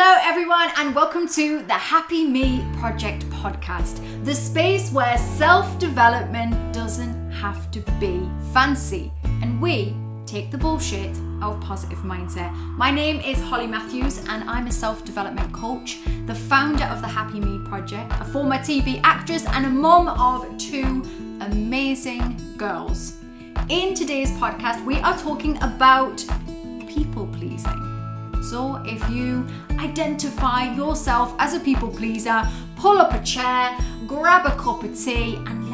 Hello, 0.00 0.16
everyone, 0.22 0.70
and 0.76 0.94
welcome 0.94 1.26
to 1.30 1.60
the 1.64 1.72
Happy 1.72 2.24
Me 2.24 2.64
Project 2.78 3.28
podcast, 3.30 3.98
the 4.24 4.32
space 4.32 4.92
where 4.92 5.18
self 5.18 5.76
development 5.80 6.72
doesn't 6.72 7.32
have 7.32 7.68
to 7.72 7.80
be 7.98 8.22
fancy, 8.52 9.10
and 9.42 9.60
we 9.60 9.96
take 10.24 10.52
the 10.52 10.56
bullshit 10.56 11.10
of 11.42 11.60
positive 11.60 11.98
mindset. 12.04 12.54
My 12.76 12.92
name 12.92 13.18
is 13.22 13.40
Holly 13.40 13.66
Matthews, 13.66 14.18
and 14.28 14.48
I'm 14.48 14.68
a 14.68 14.70
self 14.70 15.04
development 15.04 15.52
coach, 15.52 15.98
the 16.26 16.34
founder 16.34 16.84
of 16.84 17.00
the 17.00 17.08
Happy 17.08 17.40
Me 17.40 17.58
Project, 17.68 18.12
a 18.20 18.24
former 18.24 18.58
TV 18.58 19.00
actress, 19.02 19.46
and 19.46 19.66
a 19.66 19.68
mom 19.68 20.06
of 20.06 20.56
two 20.58 21.02
amazing 21.40 22.36
girls. 22.56 23.16
In 23.68 23.94
today's 23.94 24.30
podcast, 24.38 24.84
we 24.84 25.00
are 25.00 25.18
talking 25.18 25.56
about 25.56 26.24
people 26.86 27.26
pleasing. 27.26 27.88
So, 28.40 28.80
if 28.86 29.10
you 29.10 29.44
identify 29.78 30.72
yourself 30.74 31.34
as 31.38 31.54
a 31.54 31.60
people 31.60 31.88
pleaser, 31.88 32.42
pull 32.76 32.98
up 32.98 33.12
a 33.12 33.22
chair, 33.22 33.76
grab 34.06 34.46
a 34.46 34.56
cup 34.56 34.82
of 34.82 34.98
tea, 34.98 35.36
and 35.46 35.67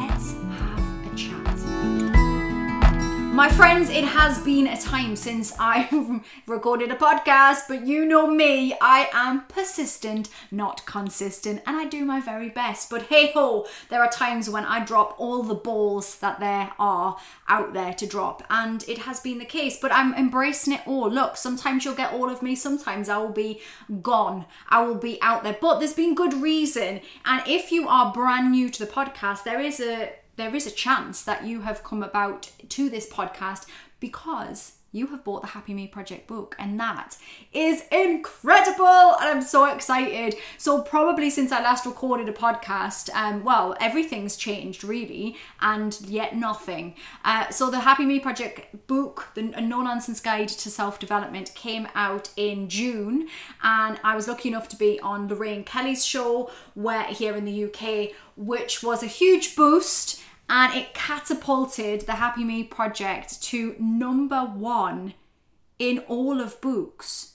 My 3.34 3.48
friends, 3.48 3.90
it 3.90 4.04
has 4.04 4.38
been 4.38 4.68
a 4.68 4.80
time 4.80 5.16
since 5.16 5.52
I 5.58 6.22
recorded 6.46 6.92
a 6.92 6.94
podcast, 6.94 7.62
but 7.66 7.84
you 7.84 8.04
know 8.04 8.28
me, 8.28 8.76
I 8.80 9.08
am 9.12 9.42
persistent, 9.48 10.28
not 10.52 10.86
consistent, 10.86 11.60
and 11.66 11.76
I 11.76 11.86
do 11.86 12.04
my 12.04 12.20
very 12.20 12.48
best. 12.48 12.90
But 12.90 13.02
hey 13.02 13.32
ho, 13.32 13.66
there 13.88 14.00
are 14.00 14.08
times 14.08 14.48
when 14.48 14.64
I 14.64 14.84
drop 14.84 15.16
all 15.18 15.42
the 15.42 15.56
balls 15.56 16.16
that 16.18 16.38
there 16.38 16.70
are 16.78 17.16
out 17.48 17.72
there 17.72 17.92
to 17.94 18.06
drop, 18.06 18.44
and 18.50 18.84
it 18.86 18.98
has 18.98 19.18
been 19.18 19.38
the 19.38 19.44
case, 19.44 19.80
but 19.82 19.90
I'm 19.92 20.14
embracing 20.14 20.74
it 20.74 20.86
all. 20.86 21.10
Look, 21.10 21.36
sometimes 21.36 21.84
you'll 21.84 21.96
get 21.96 22.12
all 22.12 22.30
of 22.30 22.40
me, 22.40 22.54
sometimes 22.54 23.08
I 23.08 23.18
will 23.18 23.32
be 23.32 23.60
gone, 24.00 24.44
I 24.68 24.84
will 24.84 24.94
be 24.94 25.20
out 25.22 25.42
there, 25.42 25.58
but 25.60 25.80
there's 25.80 25.92
been 25.92 26.14
good 26.14 26.34
reason. 26.34 27.00
And 27.24 27.42
if 27.48 27.72
you 27.72 27.88
are 27.88 28.12
brand 28.12 28.52
new 28.52 28.70
to 28.70 28.86
the 28.86 28.90
podcast, 28.90 29.42
there 29.42 29.60
is 29.60 29.80
a 29.80 30.12
there 30.36 30.54
is 30.54 30.66
a 30.66 30.70
chance 30.70 31.22
that 31.22 31.44
you 31.44 31.62
have 31.62 31.84
come 31.84 32.02
about 32.02 32.50
to 32.68 32.88
this 32.90 33.08
podcast 33.10 33.66
because 34.00 34.73
you 34.94 35.08
have 35.08 35.24
bought 35.24 35.42
the 35.42 35.48
Happy 35.48 35.74
Me 35.74 35.88
Project 35.88 36.28
book, 36.28 36.54
and 36.56 36.78
that 36.78 37.16
is 37.52 37.82
incredible. 37.90 38.86
And 38.86 39.28
I'm 39.28 39.42
so 39.42 39.64
excited. 39.66 40.36
So, 40.56 40.82
probably 40.82 41.30
since 41.30 41.50
I 41.50 41.60
last 41.60 41.84
recorded 41.84 42.28
a 42.28 42.32
podcast, 42.32 43.12
um, 43.12 43.42
well, 43.42 43.76
everything's 43.80 44.36
changed 44.36 44.84
really, 44.84 45.36
and 45.60 46.00
yet 46.02 46.36
nothing. 46.36 46.94
Uh, 47.24 47.50
so, 47.50 47.70
the 47.70 47.80
Happy 47.80 48.04
Me 48.04 48.20
Project 48.20 48.86
book, 48.86 49.30
the 49.34 49.42
No 49.42 49.82
Nonsense 49.82 50.20
Guide 50.20 50.48
to 50.48 50.70
Self 50.70 51.00
Development, 51.00 51.52
came 51.56 51.88
out 51.96 52.30
in 52.36 52.68
June, 52.68 53.28
and 53.64 53.98
I 54.04 54.14
was 54.14 54.28
lucky 54.28 54.48
enough 54.48 54.68
to 54.68 54.76
be 54.76 55.00
on 55.00 55.26
Lorraine 55.26 55.64
Kelly's 55.64 56.06
show, 56.06 56.52
where 56.74 57.02
here 57.02 57.34
in 57.34 57.44
the 57.44 57.64
UK, 57.64 58.12
which 58.36 58.80
was 58.80 59.02
a 59.02 59.06
huge 59.06 59.56
boost 59.56 60.20
and 60.48 60.74
it 60.74 60.94
catapulted 60.94 62.02
the 62.02 62.12
Happy 62.12 62.44
Me 62.44 62.64
project 62.64 63.42
to 63.44 63.76
number 63.78 64.42
one 64.42 65.14
in 65.78 66.00
all 66.00 66.40
of 66.40 66.60
books. 66.60 67.34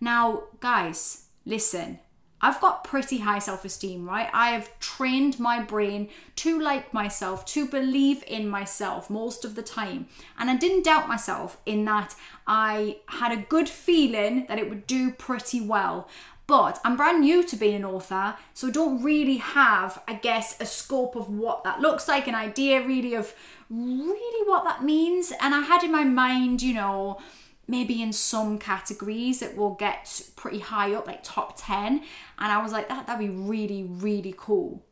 Now, 0.00 0.44
guys, 0.60 1.26
listen. 1.44 2.00
I've 2.42 2.60
got 2.60 2.84
pretty 2.84 3.18
high 3.18 3.38
self 3.38 3.64
esteem, 3.64 4.08
right? 4.08 4.30
I 4.32 4.50
have 4.50 4.78
trained 4.80 5.38
my 5.38 5.62
brain 5.62 6.08
to 6.36 6.58
like 6.58 6.94
myself, 6.94 7.44
to 7.46 7.66
believe 7.66 8.24
in 8.26 8.48
myself 8.48 9.10
most 9.10 9.44
of 9.44 9.54
the 9.54 9.62
time. 9.62 10.08
And 10.38 10.48
I 10.48 10.56
didn't 10.56 10.84
doubt 10.84 11.06
myself 11.06 11.58
in 11.66 11.84
that 11.84 12.14
I 12.46 13.00
had 13.06 13.32
a 13.32 13.42
good 13.42 13.68
feeling 13.68 14.46
that 14.48 14.58
it 14.58 14.70
would 14.70 14.86
do 14.86 15.10
pretty 15.12 15.60
well. 15.60 16.08
But 16.50 16.80
I'm 16.82 16.96
brand 16.96 17.20
new 17.20 17.44
to 17.44 17.54
being 17.54 17.76
an 17.76 17.84
author, 17.84 18.34
so 18.54 18.66
I 18.66 18.70
don't 18.72 19.04
really 19.04 19.36
have, 19.36 20.02
I 20.08 20.14
guess, 20.14 20.60
a 20.60 20.66
scope 20.66 21.14
of 21.14 21.30
what 21.30 21.62
that 21.62 21.78
looks 21.78 22.08
like, 22.08 22.26
an 22.26 22.34
idea 22.34 22.84
really 22.84 23.14
of 23.14 23.32
really 23.70 24.48
what 24.48 24.64
that 24.64 24.82
means. 24.82 25.32
And 25.40 25.54
I 25.54 25.60
had 25.60 25.84
in 25.84 25.92
my 25.92 26.02
mind, 26.02 26.60
you 26.60 26.74
know, 26.74 27.20
maybe 27.68 28.02
in 28.02 28.12
some 28.12 28.58
categories 28.58 29.42
it 29.42 29.56
will 29.56 29.74
get 29.74 30.22
pretty 30.34 30.58
high 30.58 30.92
up, 30.92 31.06
like 31.06 31.22
top 31.22 31.54
10. 31.56 32.02
And 32.40 32.52
I 32.52 32.60
was 32.60 32.72
like, 32.72 32.88
that, 32.88 33.06
that'd 33.06 33.24
be 33.24 33.32
really, 33.32 33.84
really 33.84 34.34
cool. 34.36 34.84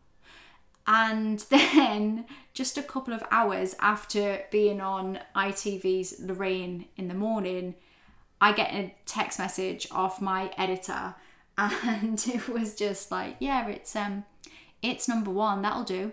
And 0.86 1.40
then, 1.50 2.26
just 2.54 2.78
a 2.78 2.84
couple 2.84 3.12
of 3.12 3.24
hours 3.32 3.74
after 3.80 4.42
being 4.52 4.80
on 4.80 5.18
ITV's 5.34 6.20
Lorraine 6.20 6.84
in 6.96 7.08
the 7.08 7.14
morning, 7.14 7.74
I 8.40 8.52
get 8.52 8.72
a 8.72 8.94
text 9.06 9.40
message 9.40 9.88
off 9.90 10.22
my 10.22 10.52
editor 10.56 11.16
and 11.58 12.24
it 12.28 12.48
was 12.48 12.74
just 12.74 13.10
like 13.10 13.36
yeah 13.40 13.66
it's 13.68 13.94
um 13.94 14.24
it's 14.82 15.08
number 15.08 15.30
one 15.30 15.62
that'll 15.62 15.84
do. 15.84 16.12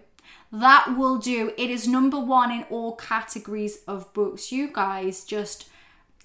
That 0.52 0.96
will 0.98 1.18
do. 1.18 1.54
It 1.58 1.70
is 1.70 1.88
number 1.88 2.20
one 2.20 2.52
in 2.52 2.64
all 2.70 2.96
categories 2.96 3.80
of 3.88 4.12
books. 4.14 4.52
You 4.52 4.72
guys 4.72 5.24
just 5.24 5.70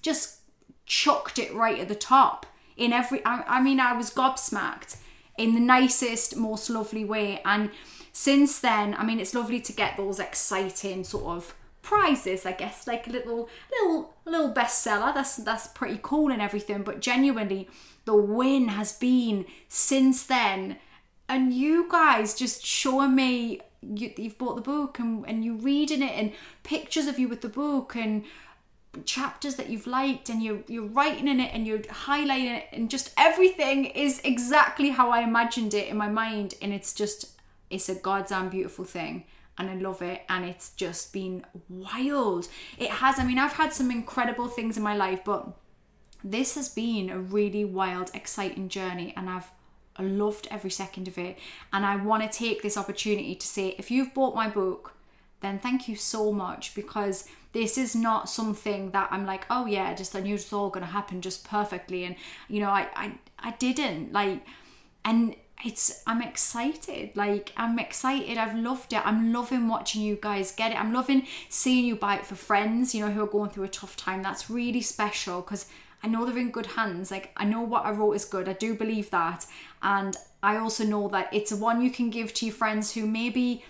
just 0.01 0.39
chucked 0.85 1.37
it 1.37 1.53
right 1.53 1.79
at 1.79 1.87
the 1.87 1.95
top 1.95 2.45
in 2.75 2.91
every 2.91 3.23
I, 3.25 3.43
I 3.47 3.61
mean 3.61 3.79
i 3.79 3.93
was 3.93 4.09
gobsmacked 4.09 4.97
in 5.37 5.53
the 5.53 5.61
nicest 5.61 6.35
most 6.35 6.69
lovely 6.69 7.05
way. 7.05 7.41
And 7.45 7.69
since 8.11 8.59
then 8.59 8.95
i 8.95 9.05
mean 9.05 9.19
it's 9.19 9.35
lovely 9.35 9.61
to 9.61 9.73
get 9.73 9.97
those 9.97 10.19
exciting 10.19 11.03
sort 11.03 11.25
of 11.25 11.55
prizes 11.81 12.45
i 12.45 12.51
guess 12.51 12.85
like 12.85 13.07
a 13.07 13.09
little 13.09 13.47
little 13.71 14.13
little 14.25 14.53
bestseller. 14.53 15.13
That's 15.13 15.37
that's 15.37 15.67
pretty 15.67 15.99
cool 16.01 16.31
and 16.31 16.41
everything. 16.41 16.83
But 16.83 17.01
genuinely 17.01 17.69
the 18.05 18.15
win 18.15 18.69
has 18.69 18.93
been 18.93 19.45
since 19.67 20.23
then. 20.25 20.77
And 21.29 21.53
you 21.53 21.87
guys 21.89 22.33
just 22.33 22.65
showing 22.65 23.15
me 23.15 23.61
you, 23.81 24.11
have 24.17 24.37
bought 24.37 24.55
the 24.55 24.61
book 24.61 24.99
and, 24.99 25.25
and 25.27 25.43
you're 25.43 25.55
reading 25.55 26.01
it 26.01 26.11
and 26.11 26.33
pictures 26.63 27.07
of 27.07 27.17
you 27.17 27.27
with 27.27 27.41
the 27.41 27.49
book 27.49 27.95
and 27.95 28.23
chapters 29.05 29.55
that 29.55 29.69
you've 29.69 29.87
liked 29.87 30.29
and 30.29 30.43
you're 30.43 30.59
you're 30.67 30.85
writing 30.85 31.27
in 31.27 31.39
it 31.39 31.51
and 31.53 31.65
you're 31.65 31.79
highlighting 31.79 32.57
it 32.57 32.65
and 32.73 32.89
just 32.89 33.13
everything 33.17 33.85
is 33.85 34.19
exactly 34.25 34.89
how 34.89 35.09
I 35.09 35.21
imagined 35.21 35.73
it 35.73 35.87
in 35.87 35.95
my 35.95 36.09
mind 36.09 36.55
and 36.61 36.73
it's 36.73 36.93
just 36.93 37.39
it's 37.69 37.87
a 37.87 37.95
goddamn 37.95 38.49
beautiful 38.49 38.83
thing 38.83 39.23
and 39.57 39.69
I 39.69 39.75
love 39.75 40.01
it 40.01 40.23
and 40.27 40.43
it's 40.43 40.71
just 40.71 41.13
been 41.13 41.45
wild. 41.69 42.49
It 42.77 42.89
has 42.89 43.17
I 43.17 43.23
mean 43.23 43.39
I've 43.39 43.53
had 43.53 43.73
some 43.73 43.91
incredible 43.91 44.49
things 44.49 44.75
in 44.75 44.83
my 44.83 44.95
life 44.95 45.21
but 45.23 45.47
this 46.23 46.55
has 46.55 46.69
been 46.69 47.09
a 47.09 47.19
really 47.19 47.65
wild, 47.65 48.11
exciting 48.13 48.69
journey, 48.69 49.13
and 49.15 49.29
I've 49.29 49.51
loved 49.99 50.47
every 50.49 50.71
second 50.71 51.07
of 51.07 51.17
it. 51.17 51.37
And 51.71 51.85
I 51.85 51.95
want 51.95 52.23
to 52.23 52.37
take 52.37 52.61
this 52.61 52.77
opportunity 52.77 53.35
to 53.35 53.47
say 53.47 53.75
if 53.77 53.91
you've 53.91 54.13
bought 54.13 54.35
my 54.35 54.49
book, 54.49 54.93
then 55.41 55.59
thank 55.59 55.87
you 55.87 55.95
so 55.95 56.31
much 56.31 56.75
because 56.75 57.27
this 57.53 57.77
is 57.77 57.95
not 57.95 58.29
something 58.29 58.91
that 58.91 59.09
I'm 59.11 59.25
like, 59.25 59.45
oh 59.49 59.65
yeah, 59.65 59.93
just 59.93 60.15
I 60.15 60.21
knew 60.21 60.35
it's 60.35 60.53
all 60.53 60.69
gonna 60.69 60.85
happen 60.85 61.21
just 61.21 61.43
perfectly. 61.43 62.05
And 62.05 62.15
you 62.47 62.59
know, 62.59 62.69
I 62.69 62.87
I, 62.95 63.13
I 63.39 63.51
didn't 63.51 64.13
like 64.13 64.45
and 65.03 65.35
it's 65.65 66.03
I'm 66.07 66.21
excited. 66.21 67.15
Like 67.15 67.51
I'm 67.57 67.77
excited. 67.79 68.37
I've 68.37 68.55
loved 68.55 68.93
it. 68.93 69.05
I'm 69.05 69.33
loving 69.33 69.67
watching 69.67 70.01
you 70.01 70.17
guys 70.19 70.51
get 70.51 70.71
it. 70.71 70.79
I'm 70.79 70.93
loving 70.93 71.27
seeing 71.49 71.85
you 71.85 71.95
buy 71.95 72.15
it 72.17 72.25
for 72.25 72.35
friends, 72.35 72.95
you 72.95 73.05
know, 73.05 73.11
who 73.11 73.23
are 73.23 73.27
going 73.27 73.49
through 73.49 73.65
a 73.65 73.69
tough 73.69 73.97
time. 73.97 74.23
That's 74.23 74.49
really 74.49 74.81
special 74.81 75.41
because 75.41 75.65
I 76.03 76.07
know 76.07 76.25
they're 76.25 76.37
in 76.37 76.51
good 76.51 76.65
hands. 76.65 77.11
Like 77.11 77.31
I 77.37 77.45
know 77.45 77.61
what 77.61 77.85
I 77.85 77.91
wrote 77.91 78.13
is 78.13 78.25
good. 78.25 78.49
I 78.49 78.53
do 78.53 78.75
believe 78.75 79.09
that. 79.11 79.45
And 79.81 80.15
I 80.43 80.57
also 80.57 80.83
know 80.83 81.07
that 81.09 81.29
it's 81.33 81.51
one 81.51 81.81
you 81.81 81.91
can 81.91 82.09
give 82.09 82.33
to 82.35 82.45
your 82.45 82.55
friends 82.55 82.93
who 82.93 83.05
maybe 83.05 83.63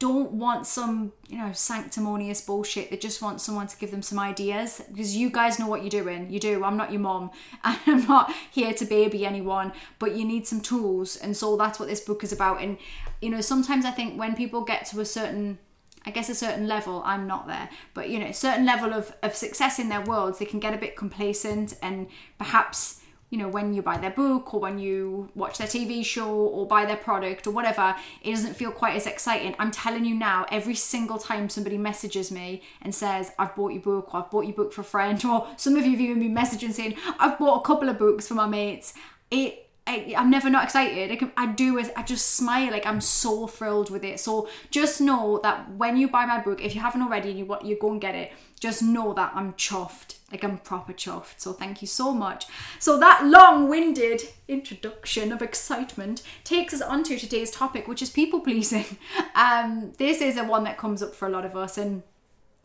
don't 0.00 0.32
want 0.32 0.66
some, 0.66 1.12
you 1.28 1.36
know, 1.36 1.52
sanctimonious 1.52 2.40
bullshit. 2.40 2.90
They 2.90 2.96
just 2.96 3.20
want 3.20 3.40
someone 3.40 3.66
to 3.66 3.76
give 3.76 3.90
them 3.90 4.00
some 4.00 4.18
ideas 4.18 4.82
because 4.88 5.14
you 5.14 5.28
guys 5.28 5.58
know 5.58 5.66
what 5.66 5.82
you're 5.82 6.02
doing. 6.02 6.30
You 6.30 6.40
do. 6.40 6.64
I'm 6.64 6.78
not 6.78 6.90
your 6.90 7.02
mom. 7.02 7.30
And 7.64 7.78
I'm 7.86 8.06
not 8.06 8.32
here 8.50 8.72
to 8.72 8.84
baby 8.86 9.26
anyone, 9.26 9.72
but 9.98 10.16
you 10.16 10.24
need 10.24 10.46
some 10.46 10.62
tools. 10.62 11.16
And 11.16 11.36
so 11.36 11.56
that's 11.56 11.78
what 11.78 11.88
this 11.88 12.00
book 12.00 12.24
is 12.24 12.32
about. 12.32 12.62
And, 12.62 12.78
you 13.20 13.28
know, 13.28 13.42
sometimes 13.42 13.84
I 13.84 13.90
think 13.90 14.18
when 14.18 14.34
people 14.34 14.62
get 14.62 14.86
to 14.86 15.00
a 15.00 15.04
certain 15.04 15.58
I 16.06 16.10
guess 16.10 16.28
a 16.30 16.34
certain 16.34 16.66
level, 16.66 17.02
I'm 17.04 17.26
not 17.26 17.46
there, 17.46 17.68
but 17.92 18.08
you 18.08 18.18
know, 18.18 18.26
a 18.26 18.34
certain 18.34 18.64
level 18.64 18.94
of, 18.94 19.14
of 19.22 19.34
success 19.34 19.78
in 19.78 19.88
their 19.88 20.00
worlds, 20.00 20.38
they 20.38 20.46
can 20.46 20.60
get 20.60 20.72
a 20.72 20.78
bit 20.78 20.96
complacent 20.96 21.74
and 21.82 22.06
perhaps, 22.38 23.02
you 23.28 23.38
know, 23.38 23.48
when 23.48 23.74
you 23.74 23.82
buy 23.82 23.98
their 23.98 24.10
book 24.10 24.54
or 24.54 24.60
when 24.60 24.78
you 24.78 25.28
watch 25.34 25.58
their 25.58 25.66
TV 25.66 26.04
show 26.04 26.30
or 26.30 26.66
buy 26.66 26.86
their 26.86 26.96
product 26.96 27.46
or 27.46 27.50
whatever, 27.50 27.94
it 28.22 28.30
doesn't 28.30 28.54
feel 28.54 28.72
quite 28.72 28.96
as 28.96 29.06
exciting. 29.06 29.54
I'm 29.58 29.70
telling 29.70 30.04
you 30.04 30.14
now, 30.14 30.46
every 30.50 30.74
single 30.74 31.18
time 31.18 31.48
somebody 31.48 31.76
messages 31.76 32.30
me 32.30 32.62
and 32.80 32.94
says, 32.94 33.32
I've 33.38 33.54
bought 33.54 33.72
your 33.72 33.82
book 33.82 34.14
or 34.14 34.24
I've 34.24 34.30
bought 34.30 34.46
your 34.46 34.56
book 34.56 34.72
for 34.72 34.80
a 34.80 34.84
friend, 34.84 35.22
or 35.24 35.48
some 35.56 35.76
of 35.76 35.84
you 35.84 35.92
have 35.92 36.00
even 36.00 36.18
been 36.18 36.34
messaging 36.34 36.72
saying, 36.72 36.96
I've 37.18 37.38
bought 37.38 37.60
a 37.60 37.64
couple 37.64 37.88
of 37.88 37.98
books 37.98 38.26
for 38.26 38.34
my 38.34 38.46
mates, 38.46 38.94
it 39.30 39.69
I, 39.86 40.12
am 40.16 40.30
never 40.30 40.48
not 40.50 40.64
excited. 40.64 41.32
I, 41.36 41.46
do 41.46 41.78
it. 41.78 41.92
I 41.96 42.02
just 42.02 42.30
smile. 42.30 42.70
Like 42.70 42.86
I'm 42.86 43.00
so 43.00 43.46
thrilled 43.46 43.90
with 43.90 44.04
it. 44.04 44.20
So 44.20 44.48
just 44.70 45.00
know 45.00 45.40
that 45.42 45.70
when 45.72 45.96
you 45.96 46.08
buy 46.08 46.26
my 46.26 46.40
book, 46.40 46.62
if 46.62 46.74
you 46.74 46.80
haven't 46.80 47.02
already 47.02 47.30
and 47.30 47.38
you 47.38 47.46
want 47.46 47.64
you 47.64 47.76
go 47.78 47.90
and 47.90 48.00
get 48.00 48.14
it, 48.14 48.32
just 48.60 48.82
know 48.82 49.12
that 49.14 49.32
I'm 49.34 49.54
chuffed. 49.54 50.16
Like 50.30 50.44
I'm 50.44 50.58
proper 50.58 50.92
chuffed. 50.92 51.38
So 51.38 51.52
thank 51.52 51.80
you 51.82 51.88
so 51.88 52.12
much. 52.12 52.46
So 52.78 52.98
that 52.98 53.24
long-winded 53.24 54.22
introduction 54.46 55.32
of 55.32 55.42
excitement 55.42 56.22
takes 56.44 56.72
us 56.72 56.82
on 56.82 57.02
to 57.04 57.18
today's 57.18 57.50
topic, 57.50 57.88
which 57.88 58.02
is 58.02 58.10
people 58.10 58.40
pleasing. 58.40 58.84
Um, 59.34 59.92
this 59.96 60.20
is 60.20 60.36
a 60.36 60.44
one 60.44 60.64
that 60.64 60.76
comes 60.76 61.02
up 61.02 61.14
for 61.14 61.26
a 61.26 61.30
lot 61.30 61.46
of 61.46 61.56
us, 61.56 61.78
and 61.78 62.02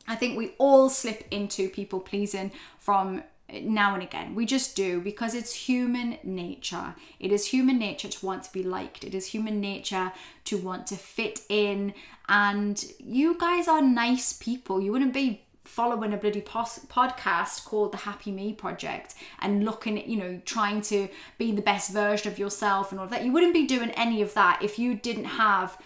I 0.07 0.15
think 0.15 0.37
we 0.37 0.53
all 0.57 0.89
slip 0.89 1.23
into 1.31 1.69
people 1.69 2.01
pleasing 2.01 2.51
from 2.79 3.23
now 3.51 3.93
and 3.93 4.03
again. 4.03 4.35
We 4.35 4.45
just 4.45 4.75
do 4.75 5.01
because 5.01 5.35
it's 5.35 5.53
human 5.53 6.17
nature. 6.23 6.95
It 7.19 7.31
is 7.31 7.47
human 7.47 7.77
nature 7.77 8.09
to 8.09 8.25
want 8.25 8.43
to 8.43 8.53
be 8.53 8.63
liked. 8.63 9.03
It 9.03 9.13
is 9.13 9.27
human 9.27 9.61
nature 9.61 10.11
to 10.45 10.57
want 10.57 10.87
to 10.87 10.95
fit 10.95 11.41
in. 11.49 11.93
And 12.27 12.83
you 12.99 13.37
guys 13.37 13.67
are 13.67 13.81
nice 13.81 14.33
people. 14.33 14.81
You 14.81 14.91
wouldn't 14.91 15.13
be 15.13 15.41
following 15.63 16.13
a 16.13 16.17
bloody 16.17 16.41
pos- 16.41 16.85
podcast 16.85 17.65
called 17.65 17.91
the 17.91 17.97
Happy 17.97 18.31
Me 18.31 18.53
Project 18.53 19.15
and 19.39 19.65
looking 19.65 19.99
at, 19.99 20.07
you 20.07 20.17
know, 20.17 20.39
trying 20.45 20.81
to 20.81 21.07
be 21.37 21.51
the 21.51 21.61
best 21.61 21.91
version 21.91 22.31
of 22.31 22.39
yourself 22.39 22.91
and 22.91 22.99
all 22.99 23.05
of 23.05 23.11
that. 23.11 23.25
You 23.25 23.31
wouldn't 23.31 23.53
be 23.53 23.67
doing 23.67 23.91
any 23.91 24.21
of 24.21 24.33
that 24.35 24.61
if 24.61 24.79
you 24.79 24.95
didn't 24.95 25.25
have 25.25 25.77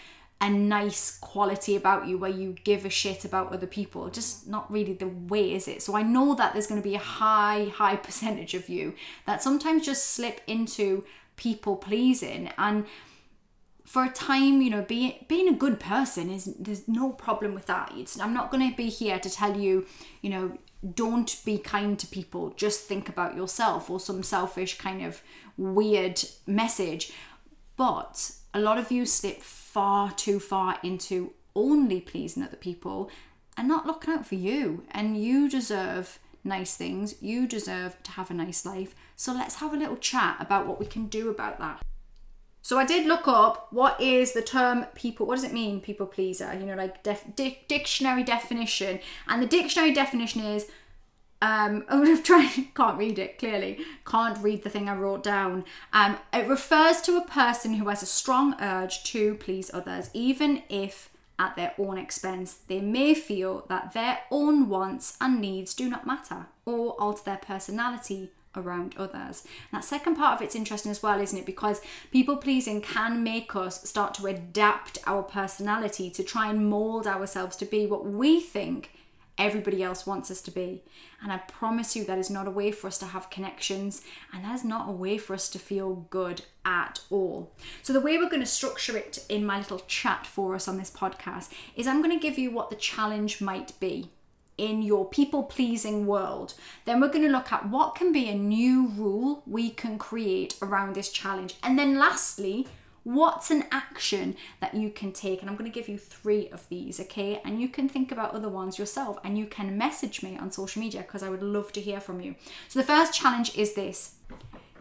a 0.41 0.49
nice 0.49 1.17
quality 1.17 1.75
about 1.75 2.07
you 2.07 2.17
where 2.17 2.29
you 2.29 2.55
give 2.63 2.85
a 2.85 2.89
shit 2.89 3.25
about 3.25 3.51
other 3.51 3.67
people. 3.67 4.09
Just 4.09 4.47
not 4.47 4.71
really 4.71 4.93
the 4.93 5.07
way, 5.07 5.53
is 5.53 5.67
it? 5.67 5.81
So 5.81 5.97
I 5.97 6.01
know 6.01 6.33
that 6.35 6.53
there's 6.53 6.67
going 6.67 6.81
to 6.81 6.87
be 6.87 6.95
a 6.95 6.99
high, 6.99 7.65
high 7.73 7.95
percentage 8.07 8.53
of 8.53 8.69
you 8.69 8.93
that 9.25 9.43
sometimes 9.43 9.85
just 9.85 10.05
slip 10.05 10.41
into 10.47 11.03
people 11.35 11.75
pleasing 11.75 12.51
and 12.57 12.85
for 13.85 14.03
a 14.03 14.09
time, 14.09 14.61
you 14.61 14.69
know, 14.69 14.83
being 14.83 15.25
being 15.27 15.49
a 15.49 15.53
good 15.53 15.79
person 15.79 16.29
is 16.29 16.45
there's 16.59 16.87
no 16.87 17.09
problem 17.11 17.55
with 17.55 17.65
that. 17.65 17.91
It's, 17.95 18.19
I'm 18.19 18.35
not 18.35 18.51
going 18.51 18.69
to 18.69 18.77
be 18.77 18.87
here 18.87 19.17
to 19.17 19.29
tell 19.31 19.59
you, 19.59 19.87
you 20.21 20.29
know, 20.29 20.59
don't 20.93 21.41
be 21.43 21.57
kind 21.57 21.97
to 21.97 22.05
people. 22.05 22.51
Just 22.51 22.81
think 22.81 23.09
about 23.09 23.35
yourself 23.35 23.89
or 23.89 23.99
some 23.99 24.21
selfish 24.21 24.77
kind 24.77 25.03
of 25.03 25.23
weird 25.57 26.21
message. 26.45 27.11
But 27.77 28.31
a 28.53 28.59
lot 28.59 28.77
of 28.77 28.91
you 28.91 29.07
slip 29.07 29.41
far 29.73 30.11
too 30.11 30.39
far 30.39 30.77
into 30.83 31.33
only 31.55 32.01
pleasing 32.01 32.43
other 32.43 32.57
people 32.57 33.09
and 33.55 33.67
not 33.67 33.85
looking 33.85 34.13
out 34.13 34.25
for 34.25 34.35
you. 34.35 34.83
And 34.91 35.17
you 35.17 35.49
deserve 35.49 36.19
nice 36.43 36.75
things. 36.75 37.21
You 37.21 37.47
deserve 37.47 38.01
to 38.03 38.11
have 38.11 38.31
a 38.31 38.33
nice 38.33 38.65
life. 38.65 38.95
So 39.15 39.33
let's 39.33 39.55
have 39.55 39.73
a 39.73 39.77
little 39.77 39.97
chat 39.97 40.37
about 40.39 40.65
what 40.65 40.79
we 40.79 40.85
can 40.85 41.07
do 41.07 41.29
about 41.29 41.59
that. 41.59 41.81
So 42.61 42.77
I 42.77 42.85
did 42.85 43.07
look 43.07 43.27
up 43.27 43.67
what 43.71 43.99
is 44.01 44.33
the 44.33 44.41
term 44.41 44.85
people, 44.95 45.25
what 45.25 45.35
does 45.35 45.43
it 45.43 45.53
mean, 45.53 45.81
people 45.81 46.05
pleaser? 46.05 46.53
You 46.53 46.65
know, 46.65 46.75
like 46.75 47.03
def, 47.03 47.23
di- 47.35 47.63
dictionary 47.67 48.23
definition. 48.23 48.99
And 49.27 49.41
the 49.41 49.47
dictionary 49.47 49.93
definition 49.93 50.41
is, 50.41 50.67
um, 51.41 51.85
I'm 51.89 52.21
trying, 52.23 52.69
can't 52.75 52.97
read 52.97 53.19
it 53.19 53.39
clearly, 53.39 53.85
can't 54.05 54.37
read 54.43 54.63
the 54.63 54.69
thing 54.69 54.89
I 54.89 54.95
wrote 54.95 55.23
down. 55.23 55.65
Um, 55.93 56.17
it 56.33 56.47
refers 56.47 57.01
to 57.01 57.17
a 57.17 57.25
person 57.25 57.75
who 57.75 57.87
has 57.89 58.03
a 58.03 58.07
strong 58.07 58.55
urge 58.61 59.03
to 59.05 59.35
please 59.35 59.71
others, 59.73 60.09
even 60.13 60.63
if 60.69 61.09
at 61.39 61.55
their 61.55 61.73
own 61.79 61.97
expense. 61.97 62.59
They 62.67 62.81
may 62.81 63.13
feel 63.13 63.65
that 63.69 63.93
their 63.93 64.19
own 64.29 64.67
wants 64.67 65.17
and 65.21 65.39
needs 65.39 65.73
do 65.73 65.89
not 65.89 66.05
matter 66.05 66.47
or 66.65 66.91
alter 67.01 67.23
their 67.23 67.37
personality 67.37 68.31
around 68.55 68.95
others. 68.97 69.43
And 69.71 69.81
that 69.81 69.85
second 69.85 70.15
part 70.15 70.35
of 70.35 70.41
it's 70.41 70.55
interesting 70.55 70.91
as 70.91 71.01
well, 71.01 71.21
isn't 71.21 71.37
it? 71.37 71.45
Because 71.45 71.81
people 72.11 72.35
pleasing 72.35 72.81
can 72.81 73.23
make 73.23 73.55
us 73.55 73.87
start 73.87 74.13
to 74.15 74.27
adapt 74.27 74.97
our 75.07 75.23
personality 75.23 76.09
to 76.11 76.23
try 76.23 76.49
and 76.49 76.69
mold 76.69 77.07
ourselves 77.07 77.55
to 77.57 77.65
be 77.65 77.85
what 77.85 78.05
we 78.05 78.41
think 78.41 78.91
everybody 79.39 79.81
else 79.81 80.05
wants 80.05 80.29
us 80.29 80.41
to 80.41 80.51
be. 80.51 80.83
And 81.23 81.31
I 81.31 81.37
promise 81.37 81.95
you, 81.95 82.03
that 82.03 82.19
is 82.19 82.29
not 82.29 82.47
a 82.47 82.51
way 82.51 82.71
for 82.71 82.87
us 82.87 82.97
to 82.99 83.05
have 83.07 83.29
connections, 83.29 84.03
and 84.33 84.43
that 84.43 84.53
is 84.53 84.63
not 84.63 84.89
a 84.89 84.91
way 84.91 85.17
for 85.17 85.33
us 85.33 85.49
to 85.49 85.59
feel 85.59 86.07
good 86.09 86.43
at 86.65 86.99
all. 87.09 87.51
So, 87.81 87.93
the 87.93 88.01
way 88.01 88.17
we're 88.17 88.29
going 88.29 88.41
to 88.41 88.45
structure 88.45 88.97
it 88.97 89.25
in 89.29 89.45
my 89.45 89.57
little 89.57 89.81
chat 89.87 90.27
for 90.27 90.53
us 90.53 90.67
on 90.67 90.77
this 90.77 90.91
podcast 90.91 91.49
is 91.75 91.87
I'm 91.87 92.03
going 92.03 92.17
to 92.17 92.21
give 92.21 92.37
you 92.37 92.51
what 92.51 92.69
the 92.69 92.75
challenge 92.75 93.41
might 93.41 93.79
be 93.79 94.11
in 94.59 94.81
your 94.81 95.05
people 95.07 95.43
pleasing 95.43 96.05
world, 96.05 96.53
then 96.83 96.99
we're 96.99 97.07
going 97.07 97.23
to 97.23 97.31
look 97.31 97.51
at 97.51 97.69
what 97.69 97.95
can 97.95 98.11
be 98.11 98.27
a 98.27 98.35
new 98.35 98.87
rule 98.89 99.41
we 99.47 99.69
can 99.69 99.97
create 99.97 100.57
around 100.61 100.93
this 100.93 101.09
challenge. 101.09 101.55
And 101.63 101.79
then 101.79 101.97
lastly, 101.97 102.67
what's 103.13 103.49
an 103.49 103.63
action 103.71 104.35
that 104.59 104.75
you 104.75 104.89
can 104.91 105.11
take? 105.11 105.41
And 105.41 105.49
I'm 105.49 105.55
going 105.55 105.69
to 105.69 105.73
give 105.73 105.89
you 105.89 105.97
three 105.97 106.47
of 106.49 106.67
these, 106.69 106.99
okay? 106.99 107.41
And 107.43 107.59
you 107.59 107.67
can 107.67 107.89
think 107.89 108.11
about 108.11 108.33
other 108.35 108.49
ones 108.49 108.77
yourself 108.77 109.17
and 109.23 109.37
you 109.37 109.47
can 109.47 109.77
message 109.77 110.21
me 110.21 110.37
on 110.37 110.51
social 110.51 110.79
media 110.79 111.01
because 111.01 111.23
I 111.23 111.29
would 111.29 111.41
love 111.41 111.71
to 111.73 111.81
hear 111.81 111.99
from 111.99 112.21
you. 112.21 112.35
So 112.67 112.79
the 112.79 112.85
first 112.85 113.13
challenge 113.13 113.57
is 113.57 113.73
this 113.73 114.15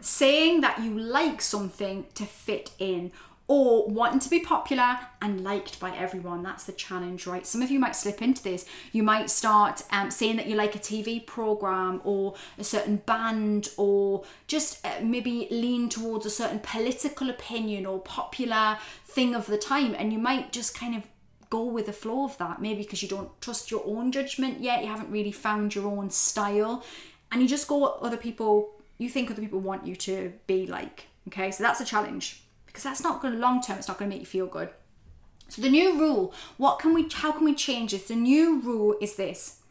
saying 0.01 0.61
that 0.61 0.79
you 0.79 0.97
like 0.97 1.41
something 1.41 2.05
to 2.15 2.25
fit 2.25 2.71
in 2.77 3.11
or 3.49 3.87
wanting 3.87 4.19
to 4.19 4.29
be 4.29 4.39
popular 4.39 4.99
and 5.23 5.43
liked 5.43 5.79
by 5.79 5.89
everyone. 5.95 6.43
That's 6.43 6.65
the 6.65 6.71
challenge, 6.71 7.25
right? 7.25 7.47
Some 7.47 7.63
of 7.63 7.71
you 7.71 7.79
might 7.79 7.95
slip 7.95 8.21
into 8.21 8.43
this. 8.43 8.63
You 8.91 9.01
might 9.01 9.31
start 9.31 9.81
um, 9.91 10.11
saying 10.11 10.37
that 10.37 10.45
you 10.45 10.55
like 10.55 10.75
a 10.75 10.79
TV 10.79 11.25
program 11.25 11.99
or 12.03 12.35
a 12.59 12.63
certain 12.63 12.97
band, 12.97 13.69
or 13.75 14.23
just 14.45 14.85
uh, 14.85 15.01
maybe 15.01 15.47
lean 15.49 15.89
towards 15.89 16.27
a 16.27 16.29
certain 16.29 16.59
political 16.59 17.31
opinion 17.31 17.87
or 17.87 17.99
popular 17.99 18.77
thing 19.05 19.33
of 19.33 19.47
the 19.47 19.57
time, 19.57 19.95
and 19.97 20.13
you 20.13 20.19
might 20.19 20.51
just 20.53 20.77
kind 20.77 20.95
of 20.95 21.07
go 21.49 21.63
with 21.63 21.87
the 21.87 21.93
flow 21.93 22.25
of 22.25 22.37
that. 22.37 22.61
Maybe 22.61 22.83
because 22.83 23.01
you 23.01 23.09
don't 23.09 23.41
trust 23.41 23.71
your 23.71 23.81
own 23.83 24.11
judgment 24.11 24.61
yet, 24.61 24.83
you 24.83 24.89
haven't 24.89 25.09
really 25.09 25.31
found 25.31 25.73
your 25.73 25.87
own 25.87 26.11
style, 26.11 26.85
and 27.31 27.41
you 27.41 27.47
just 27.47 27.67
go 27.67 27.77
what 27.77 27.97
other 27.99 28.17
people 28.17 28.69
you 28.99 29.09
think 29.09 29.31
other 29.31 29.41
people 29.41 29.59
want 29.59 29.87
you 29.87 29.95
to 29.95 30.33
be 30.45 30.67
like. 30.67 31.07
Okay, 31.29 31.49
so 31.49 31.63
that's 31.63 31.81
a 31.81 31.85
challenge 31.85 32.43
because 32.69 32.83
that's 32.83 33.03
not 33.03 33.21
going 33.21 33.33
to 33.33 33.39
long 33.39 33.61
term 33.61 33.77
it's 33.77 33.87
not 33.87 33.97
going 33.97 34.09
to 34.09 34.15
make 34.15 34.21
you 34.21 34.27
feel 34.27 34.47
good. 34.47 34.69
So 35.49 35.61
the 35.61 35.69
new 35.69 35.99
rule 35.99 36.33
what 36.57 36.79
can 36.79 36.93
we 36.93 37.09
how 37.11 37.31
can 37.31 37.45
we 37.45 37.55
change 37.55 37.91
this? 37.91 38.07
The 38.07 38.15
new 38.15 38.59
rule 38.59 38.95
is 39.01 39.15
this. 39.15 39.61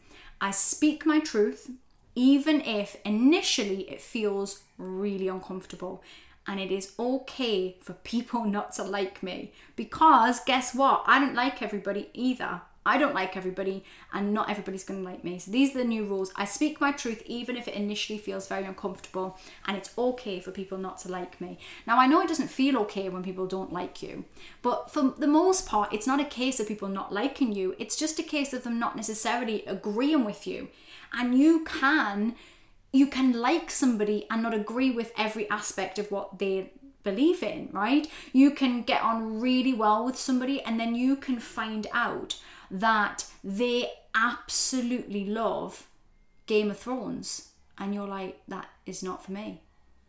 I 0.41 0.51
speak 0.51 1.05
my 1.05 1.19
truth 1.19 1.71
even 2.15 2.61
if 2.61 2.97
initially 3.05 3.81
it 3.89 4.01
feels 4.01 4.63
really 4.77 5.27
uncomfortable 5.27 6.03
and 6.47 6.59
it 6.59 6.71
is 6.71 6.93
okay 6.99 7.77
for 7.81 7.93
people 7.93 8.43
not 8.57 8.73
to 8.73 8.83
like 8.83 9.23
me. 9.23 9.53
Because 9.75 10.39
guess 10.41 10.73
what? 10.75 11.03
I 11.05 11.19
don't 11.19 11.35
like 11.35 11.61
everybody 11.61 12.09
either 12.13 12.61
I 12.85 12.97
don't 12.97 13.13
like 13.13 13.35
everybody, 13.35 13.83
and 14.13 14.33
not 14.33 14.49
everybody's 14.49 14.83
going 14.83 15.03
to 15.03 15.09
like 15.09 15.23
me. 15.23 15.37
So 15.37 15.51
these 15.51 15.75
are 15.75 15.79
the 15.79 15.83
new 15.85 16.05
rules. 16.05 16.31
I 16.35 16.45
speak 16.45 16.79
my 16.79 16.91
truth, 16.91 17.21
even 17.25 17.57
if 17.57 17.67
it 17.67 17.73
initially 17.73 18.17
feels 18.17 18.47
very 18.47 18.63
uncomfortable, 18.63 19.37
and 19.65 19.77
it's 19.77 19.95
okay 19.97 20.39
for 20.39 20.51
people 20.51 20.77
not 20.77 20.97
to 20.99 21.11
like 21.11 21.39
me. 21.41 21.59
Now, 21.85 21.99
I 21.99 22.07
know 22.07 22.21
it 22.21 22.29
doesn't 22.29 22.47
feel 22.47 22.77
okay 22.79 23.09
when 23.09 23.23
people 23.23 23.47
don't 23.47 23.73
like 23.73 24.01
you, 24.01 24.25
but 24.61 24.89
for 24.91 25.13
the 25.17 25.27
most 25.27 25.67
part, 25.67 25.93
it's 25.93 26.07
not 26.07 26.21
a 26.21 26.25
case 26.25 26.59
of 26.59 26.67
people 26.67 26.87
not 26.87 27.13
liking 27.13 27.53
you, 27.53 27.75
it's 27.77 27.95
just 27.95 28.17
a 28.17 28.23
case 28.23 28.53
of 28.53 28.63
them 28.63 28.79
not 28.79 28.95
necessarily 28.95 29.65
agreeing 29.65 30.23
with 30.23 30.47
you. 30.47 30.69
And 31.13 31.37
you 31.37 31.63
can. 31.65 32.35
You 32.91 33.05
can 33.05 33.33
like 33.33 33.69
somebody 33.69 34.25
and 34.31 34.41
not 34.41 34.55
agree 34.55 34.89
with 34.89 35.11
every 35.15 35.47
aspect 35.51 35.99
of 35.99 36.09
what 36.09 36.39
they 36.39 36.71
believe 37.03 37.43
in, 37.43 37.69
right? 37.71 38.09
You 38.33 38.51
can 38.51 38.81
get 38.81 39.03
on 39.03 39.39
really 39.39 39.73
well 39.73 40.05
with 40.05 40.17
somebody 40.17 40.61
and 40.63 40.79
then 40.79 40.95
you 40.95 41.15
can 41.15 41.39
find 41.39 41.85
out 41.93 42.37
that 42.71 43.25
they 43.43 43.91
absolutely 44.15 45.25
love 45.25 45.87
Game 46.45 46.71
of 46.71 46.79
Thrones, 46.79 47.49
and 47.77 47.93
you're 47.93 48.07
like, 48.07 48.41
that 48.47 48.69
is 48.85 49.03
not 49.03 49.23
for 49.23 49.31
me 49.31 49.61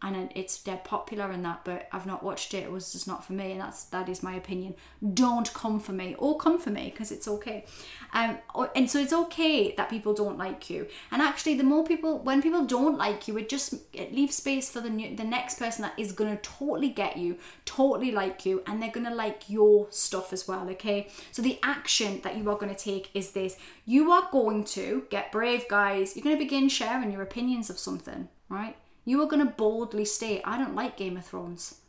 and 0.02 0.30
it's 0.34 0.62
dead 0.62 0.82
popular 0.84 1.30
in 1.30 1.42
that 1.42 1.60
but 1.64 1.86
i've 1.92 2.06
not 2.06 2.22
watched 2.22 2.54
it. 2.54 2.64
It 2.64 2.72
was 2.72 2.92
just 2.92 3.06
not 3.06 3.24
for 3.24 3.32
me 3.32 3.52
and 3.52 3.60
that's 3.60 3.84
that 3.84 4.08
is 4.08 4.22
my 4.22 4.34
opinion. 4.34 4.74
Don't 5.14 5.52
come 5.52 5.80
for 5.80 5.92
me. 5.92 6.14
Or 6.18 6.36
come 6.38 6.58
for 6.58 6.70
me 6.70 6.90
because 6.90 7.12
it's 7.12 7.28
okay. 7.28 7.64
Um 8.12 8.38
and 8.74 8.90
so 8.90 8.98
it's 8.98 9.12
okay 9.12 9.74
that 9.76 9.90
people 9.90 10.14
don't 10.14 10.38
like 10.38 10.70
you. 10.70 10.86
And 11.10 11.22
actually 11.22 11.54
the 11.54 11.64
more 11.64 11.84
people 11.84 12.18
when 12.18 12.42
people 12.42 12.64
don't 12.64 12.98
like 12.98 13.28
you 13.28 13.36
it 13.38 13.48
just 13.48 13.74
it 13.92 14.14
leaves 14.14 14.36
space 14.36 14.70
for 14.70 14.80
the 14.80 14.90
new, 14.90 15.16
the 15.16 15.24
next 15.24 15.58
person 15.58 15.82
that 15.82 15.98
is 15.98 16.12
to 16.34 16.42
totally 16.42 16.90
get 16.90 17.16
you 17.16 17.38
totally 17.64 18.10
like 18.10 18.46
you 18.46 18.62
and 18.66 18.82
they're 18.82 18.90
to 19.06 19.14
like 19.14 19.48
your 19.48 19.86
stuff 19.90 20.32
as 20.32 20.48
well 20.48 20.68
okay? 20.70 21.08
So 21.32 21.42
the 21.42 21.58
action 21.62 22.20
that 22.22 22.36
you 22.36 22.48
are 22.50 22.56
to 22.74 22.84
take 22.84 23.10
is 23.14 23.32
this. 23.32 23.56
You 23.84 24.10
are 24.12 24.28
going 24.32 24.64
to 24.64 25.04
get 25.10 25.32
brave 25.32 25.68
guys. 25.68 26.16
You're 26.16 26.24
to 26.36 26.44
begin 26.44 26.68
sharing 26.68 27.12
your 27.12 27.22
opinions 27.22 27.70
of 27.70 27.78
something 27.78 28.28
right 28.48 28.76
you 29.10 29.20
are 29.20 29.26
going 29.26 29.44
to 29.44 29.52
boldly 29.52 30.04
state, 30.04 30.40
I 30.44 30.56
don't 30.56 30.76
like 30.76 30.96
Game 30.96 31.16
of 31.16 31.26
Thrones. 31.26 31.80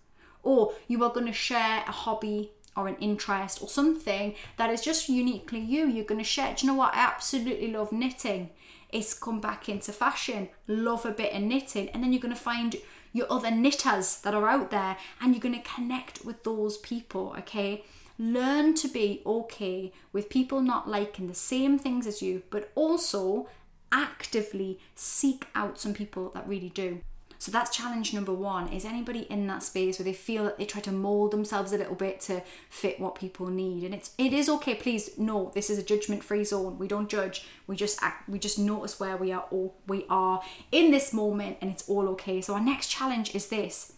Or 0.41 0.73
you 0.87 1.03
are 1.03 1.11
going 1.11 1.27
to 1.27 1.31
share 1.31 1.83
a 1.87 1.91
hobby 1.91 2.49
or 2.75 2.87
an 2.87 2.95
interest 2.99 3.61
or 3.61 3.69
something 3.69 4.33
that 4.57 4.71
is 4.71 4.81
just 4.81 5.07
uniquely 5.07 5.59
you. 5.59 5.85
You're 5.85 6.03
going 6.03 6.17
to 6.17 6.25
share. 6.25 6.55
Do 6.55 6.65
you 6.65 6.71
know 6.71 6.79
what? 6.79 6.95
I 6.95 7.01
absolutely 7.01 7.71
love 7.71 7.91
knitting. 7.91 8.49
It's 8.89 9.13
come 9.13 9.39
back 9.39 9.69
into 9.69 9.91
fashion. 9.91 10.49
Love 10.65 11.05
a 11.05 11.11
bit 11.11 11.33
of 11.33 11.43
knitting. 11.43 11.89
And 11.89 12.01
then 12.01 12.11
you're 12.11 12.23
going 12.23 12.33
to 12.33 12.41
find 12.41 12.75
your 13.13 13.31
other 13.31 13.51
knitters 13.51 14.19
that 14.21 14.33
are 14.33 14.49
out 14.49 14.71
there 14.71 14.97
and 15.21 15.35
you're 15.35 15.41
going 15.41 15.61
to 15.61 15.75
connect 15.75 16.25
with 16.25 16.43
those 16.43 16.79
people, 16.79 17.35
okay? 17.37 17.83
Learn 18.17 18.73
to 18.73 18.87
be 18.87 19.21
okay 19.27 19.93
with 20.11 20.27
people 20.27 20.59
not 20.59 20.89
liking 20.89 21.27
the 21.27 21.35
same 21.35 21.77
things 21.77 22.07
as 22.07 22.23
you, 22.23 22.41
but 22.49 22.71
also 22.73 23.47
actively 23.91 24.79
seek 24.95 25.45
out 25.53 25.79
some 25.79 25.93
people 25.93 26.31
that 26.33 26.47
really 26.47 26.69
do. 26.69 27.01
So 27.41 27.51
that's 27.51 27.75
challenge 27.75 28.13
number 28.13 28.31
one. 28.31 28.67
Is 28.67 28.85
anybody 28.85 29.21
in 29.21 29.47
that 29.47 29.63
space 29.63 29.97
where 29.97 30.03
they 30.03 30.13
feel 30.13 30.43
that 30.43 30.59
they 30.59 30.65
try 30.65 30.79
to 30.81 30.91
mold 30.91 31.31
themselves 31.31 31.73
a 31.73 31.77
little 31.79 31.95
bit 31.95 32.19
to 32.21 32.43
fit 32.69 32.99
what 32.99 33.15
people 33.15 33.47
need? 33.47 33.83
And 33.83 33.95
it's 33.95 34.11
it 34.19 34.31
is 34.31 34.47
okay. 34.47 34.75
Please 34.75 35.17
no, 35.17 35.51
this 35.55 35.71
is 35.71 35.79
a 35.79 35.83
judgment 35.83 36.23
free 36.23 36.43
zone. 36.43 36.77
We 36.77 36.87
don't 36.87 37.09
judge. 37.09 37.47
We 37.65 37.75
just 37.75 37.97
act. 38.03 38.29
We 38.29 38.37
just 38.37 38.59
notice 38.59 38.99
where 38.99 39.17
we 39.17 39.31
are. 39.31 39.47
All 39.49 39.73
we 39.87 40.05
are 40.07 40.43
in 40.71 40.91
this 40.91 41.13
moment, 41.13 41.57
and 41.61 41.71
it's 41.71 41.89
all 41.89 42.07
okay. 42.09 42.41
So 42.41 42.53
our 42.53 42.61
next 42.61 42.89
challenge 42.89 43.33
is 43.33 43.47
this: 43.47 43.93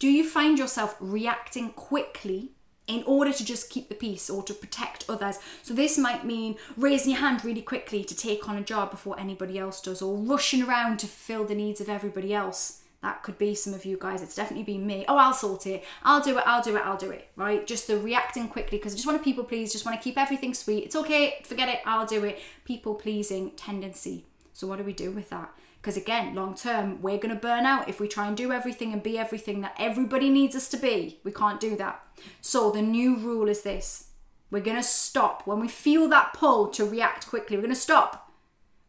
Do 0.00 0.08
you 0.08 0.28
find 0.28 0.58
yourself 0.58 0.96
reacting 0.98 1.70
quickly 1.70 2.50
in 2.88 3.04
order 3.04 3.32
to 3.32 3.44
just 3.44 3.70
keep 3.70 3.88
the 3.88 3.94
peace 3.94 4.28
or 4.28 4.42
to 4.42 4.54
protect 4.54 5.04
others. 5.08 5.38
So, 5.62 5.74
this 5.74 5.96
might 5.96 6.24
mean 6.24 6.56
raising 6.76 7.12
your 7.12 7.20
hand 7.20 7.44
really 7.44 7.62
quickly 7.62 8.02
to 8.02 8.16
take 8.16 8.48
on 8.48 8.56
a 8.56 8.62
job 8.62 8.90
before 8.90 9.20
anybody 9.20 9.58
else 9.58 9.80
does, 9.80 10.02
or 10.02 10.16
rushing 10.16 10.62
around 10.62 10.98
to 11.00 11.06
fill 11.06 11.44
the 11.44 11.54
needs 11.54 11.80
of 11.80 11.88
everybody 11.88 12.34
else. 12.34 12.82
That 13.02 13.22
could 13.22 13.38
be 13.38 13.54
some 13.54 13.74
of 13.74 13.84
you 13.84 13.96
guys. 14.00 14.22
It's 14.22 14.34
definitely 14.34 14.64
been 14.64 14.84
me. 14.84 15.04
Oh, 15.06 15.16
I'll 15.16 15.32
sort 15.32 15.68
it. 15.68 15.84
I'll 16.02 16.20
do 16.20 16.36
it. 16.36 16.44
I'll 16.46 16.62
do 16.62 16.76
it. 16.76 16.82
I'll 16.84 16.96
do 16.96 17.10
it. 17.10 17.28
Right? 17.36 17.64
Just 17.64 17.86
the 17.86 17.96
reacting 17.96 18.48
quickly 18.48 18.78
because 18.78 18.92
I 18.92 18.96
just 18.96 19.06
want 19.06 19.18
to 19.18 19.22
people 19.22 19.44
please. 19.44 19.70
Just 19.70 19.86
want 19.86 19.96
to 19.96 20.02
keep 20.02 20.18
everything 20.18 20.52
sweet. 20.52 20.84
It's 20.84 20.96
okay. 20.96 21.40
Forget 21.44 21.68
it. 21.68 21.80
I'll 21.86 22.06
do 22.06 22.24
it. 22.24 22.40
People 22.64 22.96
pleasing 22.96 23.52
tendency. 23.52 24.24
So, 24.52 24.66
what 24.66 24.78
do 24.78 24.84
we 24.84 24.92
do 24.92 25.12
with 25.12 25.30
that? 25.30 25.52
Because 25.80 25.96
again, 25.96 26.34
long 26.34 26.54
term, 26.54 27.00
we're 27.00 27.18
going 27.18 27.34
to 27.34 27.40
burn 27.40 27.64
out 27.64 27.88
if 27.88 28.00
we 28.00 28.08
try 28.08 28.26
and 28.26 28.36
do 28.36 28.52
everything 28.52 28.92
and 28.92 29.02
be 29.02 29.18
everything 29.18 29.60
that 29.60 29.76
everybody 29.78 30.28
needs 30.28 30.56
us 30.56 30.68
to 30.70 30.76
be. 30.76 31.20
We 31.24 31.32
can't 31.32 31.60
do 31.60 31.76
that. 31.76 32.02
So 32.40 32.70
the 32.70 32.82
new 32.82 33.16
rule 33.16 33.48
is 33.48 33.62
this 33.62 34.08
we're 34.50 34.60
going 34.60 34.76
to 34.76 34.82
stop. 34.82 35.46
When 35.46 35.60
we 35.60 35.68
feel 35.68 36.08
that 36.08 36.32
pull 36.32 36.68
to 36.68 36.84
react 36.84 37.28
quickly, 37.28 37.56
we're 37.56 37.62
going 37.62 37.74
to 37.74 37.80
stop. 37.80 38.32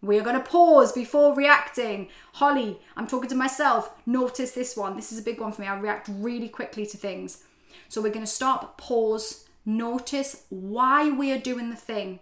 We're 0.01 0.23
going 0.23 0.37
to 0.37 0.49
pause 0.49 0.93
before 0.93 1.35
reacting. 1.35 2.07
Holly, 2.33 2.79
I'm 2.95 3.07
talking 3.07 3.29
to 3.29 3.35
myself. 3.35 3.91
Notice 4.05 4.51
this 4.51 4.77
one. 4.77 4.95
This 4.95 5.11
is 5.11 5.19
a 5.19 5.23
big 5.23 5.41
one 5.41 5.51
for 5.51 5.61
me. 5.61 5.67
I 5.67 5.77
react 5.77 6.09
really 6.09 6.47
quickly 6.47 6.85
to 6.85 6.97
things. 6.97 7.43
So 7.89 8.01
we're 8.01 8.13
going 8.13 8.25
to 8.25 8.31
stop, 8.31 8.77
pause, 8.77 9.45
notice 9.65 10.45
why 10.49 11.11
we 11.11 11.31
are 11.33 11.37
doing 11.37 11.69
the 11.69 11.75
thing. 11.75 12.19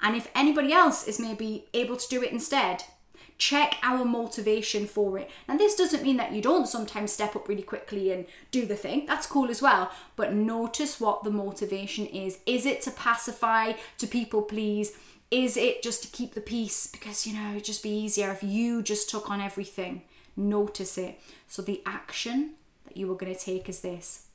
And 0.00 0.16
if 0.16 0.30
anybody 0.34 0.72
else 0.72 1.06
is 1.06 1.20
maybe 1.20 1.66
able 1.74 1.96
to 1.96 2.08
do 2.08 2.22
it 2.22 2.32
instead, 2.32 2.84
check 3.38 3.76
our 3.82 4.04
motivation 4.04 4.86
for 4.86 5.16
it. 5.16 5.30
Now, 5.48 5.56
this 5.56 5.76
doesn't 5.76 6.02
mean 6.02 6.16
that 6.16 6.32
you 6.32 6.42
don't 6.42 6.66
sometimes 6.66 7.12
step 7.12 7.36
up 7.36 7.48
really 7.48 7.62
quickly 7.62 8.12
and 8.12 8.26
do 8.50 8.66
the 8.66 8.76
thing, 8.76 9.06
that's 9.06 9.26
cool 9.26 9.48
as 9.48 9.62
well, 9.62 9.90
but 10.16 10.34
notice 10.34 11.00
what 11.00 11.24
the 11.24 11.30
motivation 11.30 12.06
is. 12.06 12.38
Is 12.46 12.66
it 12.66 12.82
to 12.82 12.90
pacify, 12.90 13.74
to 13.98 14.06
people 14.06 14.42
please? 14.42 14.98
Is 15.30 15.56
it 15.56 15.82
just 15.82 16.02
to 16.02 16.08
keep 16.08 16.34
the 16.34 16.40
peace? 16.40 16.86
Because, 16.86 17.26
you 17.26 17.34
know, 17.34 17.52
it'd 17.52 17.64
just 17.64 17.82
be 17.82 17.90
easier 17.90 18.30
if 18.30 18.42
you 18.42 18.82
just 18.82 19.08
took 19.08 19.30
on 19.30 19.40
everything. 19.40 20.02
Notice 20.36 20.98
it. 20.98 21.20
So, 21.46 21.62
the 21.62 21.82
action 21.86 22.54
that 22.86 22.96
you 22.96 23.10
are 23.12 23.16
going 23.16 23.34
to 23.34 23.40
take 23.40 23.68
is 23.68 23.80
this 23.80 24.26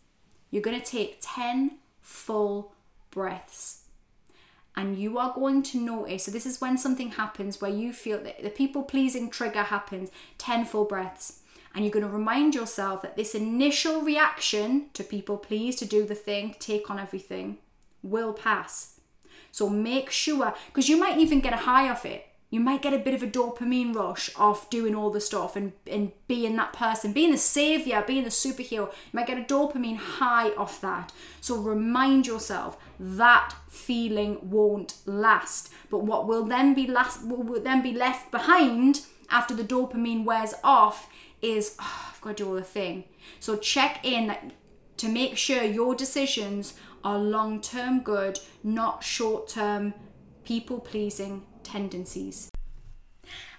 you're 0.52 0.62
going 0.62 0.80
to 0.80 0.86
take 0.86 1.18
10 1.20 1.80
full 2.00 2.74
breaths 3.10 3.83
and 4.76 4.98
you 4.98 5.18
are 5.18 5.34
going 5.34 5.62
to 5.64 5.80
notice 5.80 6.26
so 6.26 6.32
this 6.32 6.46
is 6.46 6.60
when 6.60 6.78
something 6.78 7.12
happens 7.12 7.62
where 7.62 7.72
you 7.72 7.94
feel 7.94 8.22
that 8.24 8.42
the 8.42 8.50
people 8.50 8.84
pleasing 8.84 9.30
trigger 9.30 9.64
happens 9.64 10.10
10 10.38 10.66
full 10.66 10.86
breaths. 10.86 11.40
And 11.76 11.84
you're 11.84 11.92
going 11.92 12.06
to 12.06 12.12
remind 12.12 12.54
yourself 12.54 13.02
that 13.02 13.16
this 13.16 13.34
initial 13.34 14.02
reaction 14.02 14.90
to 14.94 15.04
people 15.04 15.38
please 15.38 15.76
to 15.78 15.86
do 15.86 16.06
the 16.06 16.14
thing 16.14 16.54
to 16.54 16.60
take 16.60 16.90
on 16.90 17.00
everything 17.00 17.58
will 18.04 18.32
pass. 18.32 19.00
So 19.52 19.70
make 19.70 20.12
sure 20.12 20.54
because 20.68 20.88
you 20.88 20.98
might 20.98 21.18
even 21.18 21.40
get 21.40 21.54
a 21.54 21.58
high 21.58 21.90
off 21.90 22.06
it 22.06 22.28
you 22.54 22.60
might 22.60 22.84
get 22.84 22.94
a 22.94 23.00
bit 23.00 23.16
of 23.16 23.24
a 23.24 23.28
dopamine 23.28 23.96
rush 23.96 24.30
off 24.36 24.70
doing 24.70 24.94
all 24.94 25.10
the 25.10 25.20
stuff 25.20 25.56
and, 25.56 25.74
and 25.88 26.12
being 26.28 26.56
that 26.56 26.72
person, 26.72 27.12
being 27.12 27.32
the 27.32 27.38
savior, 27.40 28.04
being 28.06 28.24
the 28.24 28.30
superhero. 28.30 28.92
You 28.92 29.12
might 29.12 29.26
get 29.26 29.40
a 29.40 29.42
dopamine 29.42 29.98
high 29.98 30.52
off 30.52 30.80
that. 30.82 31.12
So 31.42 31.58
remind 31.58 32.28
yourself 32.28 32.78
that 33.00 33.56
feeling 33.68 34.38
won't 34.52 34.98
last. 35.08 35.74
But 35.90 36.04
what 36.04 36.28
will 36.28 36.46
then 36.46 36.76
be 36.76 36.86
last 36.86 37.26
will 37.26 37.60
then 37.60 37.82
be 37.82 37.92
left 37.92 38.30
behind 38.30 39.02
after 39.32 39.56
the 39.56 39.64
dopamine 39.64 40.24
wears 40.24 40.54
off 40.64 41.10
is 41.42 41.76
oh, 41.82 42.12
I've 42.12 42.22
got 42.22 42.38
to 42.38 42.44
do 42.44 42.50
all 42.50 42.56
the 42.56 42.62
thing. 42.62 43.06
So 43.40 43.58
check 43.58 44.06
in 44.06 44.54
to 44.98 45.10
make 45.10 45.38
sure 45.38 45.64
your 45.64 45.96
decisions 45.96 46.76
are 47.04 47.18
long 47.18 47.62
term 47.62 48.02
good, 48.02 48.40
not 48.64 49.04
short 49.04 49.48
term 49.48 49.96
people 50.44 50.80
pleasing 50.80 51.48
tendencies. 51.64 52.50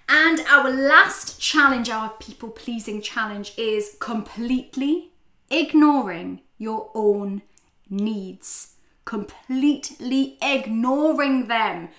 And 0.07 0.41
our 0.41 0.69
last 0.69 1.41
challenge, 1.41 1.89
our 1.89 2.09
people 2.19 2.49
pleasing 2.49 3.01
challenge, 3.01 3.53
is 3.57 3.97
completely 3.99 5.11
ignoring 5.49 6.41
your 6.57 6.91
own 6.93 7.41
needs. 7.89 8.75
Completely 9.03 10.37
ignoring 10.41 11.47
them. 11.47 11.89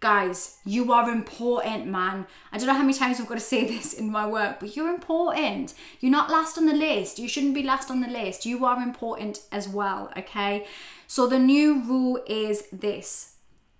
Guys, 0.00 0.58
you 0.64 0.92
are 0.92 1.08
important, 1.08 1.86
man. 1.86 2.26
I 2.50 2.58
don't 2.58 2.66
know 2.66 2.74
how 2.74 2.80
many 2.80 2.94
times 2.94 3.20
I've 3.20 3.28
got 3.28 3.34
to 3.34 3.40
say 3.40 3.64
this 3.68 3.92
in 3.92 4.10
my 4.10 4.26
work, 4.26 4.58
but 4.58 4.74
you're 4.74 4.92
important. 4.92 5.74
You're 6.00 6.10
not 6.10 6.30
last 6.30 6.58
on 6.58 6.66
the 6.66 6.74
list. 6.74 7.20
You 7.20 7.28
shouldn't 7.28 7.54
be 7.54 7.62
last 7.62 7.90
on 7.90 8.00
the 8.00 8.08
list. 8.08 8.44
You 8.44 8.64
are 8.64 8.82
important 8.82 9.42
as 9.52 9.68
well, 9.68 10.10
okay? 10.16 10.66
So 11.06 11.28
the 11.28 11.38
new 11.38 11.84
rule 11.84 12.20
is 12.26 12.64
this 12.72 13.31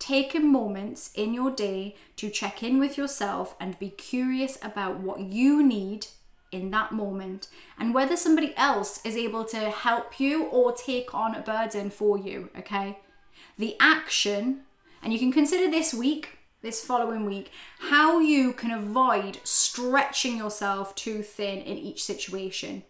taking 0.03 0.51
moments 0.51 1.13
in 1.15 1.33
your 1.33 1.53
day 1.53 1.95
to 2.17 2.29
check 2.29 2.61
in 2.61 2.81
with 2.81 2.99
yourself 2.99 3.55
and 3.61 3.79
be 3.79 3.89
curious 3.89 4.59
about 4.61 4.99
what 4.99 5.21
you 5.21 5.63
need 5.63 6.09
in 6.51 6.73
that 6.73 6.91
moment 6.91 7.47
and 7.79 7.95
whether 7.95 8.17
somebody 8.17 8.53
else 8.57 9.01
is 9.07 9.17
able 9.17 9.45
to 9.45 9.71
help 9.71 10.19
you 10.19 10.47
or 10.47 10.73
take 10.73 11.15
on 11.15 11.37
a 11.37 11.41
burden 11.41 11.89
for 11.89 12.19
you, 12.19 12.51
okay? 12.59 12.99
The 13.57 13.77
action, 13.79 14.63
and 15.05 15.13
you 15.13 15.21
can 15.21 15.31
consider 15.31 15.71
this 15.71 15.95
week, 15.95 16.31
this 16.63 16.85
following 16.85 17.25
week, 17.25 17.53
how 17.79 18.19
you 18.19 18.53
can 18.53 18.73
avoid 18.73 19.39
stretching 19.45 20.37
yourself 20.37 20.97
too 20.97 21.23
thin 21.23 21.59
in 21.59 21.79
each 21.79 22.03
situation. 22.03 22.83